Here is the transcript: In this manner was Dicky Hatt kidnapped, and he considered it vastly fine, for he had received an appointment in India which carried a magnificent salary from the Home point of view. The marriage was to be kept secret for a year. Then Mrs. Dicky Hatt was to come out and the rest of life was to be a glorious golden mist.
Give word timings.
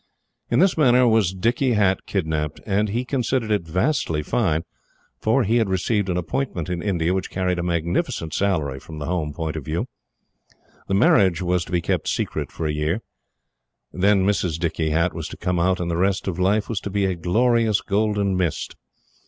In 0.49 0.57
this 0.57 0.79
manner 0.79 1.07
was 1.07 1.31
Dicky 1.31 1.73
Hatt 1.73 2.07
kidnapped, 2.07 2.59
and 2.65 2.89
he 2.89 3.05
considered 3.05 3.51
it 3.51 3.67
vastly 3.67 4.23
fine, 4.23 4.63
for 5.19 5.43
he 5.43 5.57
had 5.57 5.69
received 5.69 6.09
an 6.09 6.17
appointment 6.17 6.69
in 6.71 6.81
India 6.81 7.13
which 7.13 7.29
carried 7.29 7.59
a 7.59 7.61
magnificent 7.61 8.33
salary 8.33 8.79
from 8.79 8.97
the 8.97 9.05
Home 9.05 9.31
point 9.31 9.55
of 9.55 9.63
view. 9.63 9.85
The 10.87 10.95
marriage 10.95 11.43
was 11.43 11.63
to 11.65 11.71
be 11.71 11.81
kept 11.81 12.07
secret 12.07 12.51
for 12.51 12.65
a 12.65 12.73
year. 12.73 13.01
Then 13.93 14.25
Mrs. 14.25 14.57
Dicky 14.57 14.89
Hatt 14.89 15.13
was 15.13 15.27
to 15.27 15.37
come 15.37 15.59
out 15.59 15.79
and 15.79 15.91
the 15.91 15.97
rest 15.97 16.27
of 16.27 16.39
life 16.39 16.67
was 16.67 16.79
to 16.79 16.89
be 16.89 17.05
a 17.05 17.13
glorious 17.13 17.81
golden 17.81 18.35
mist. 18.35 18.75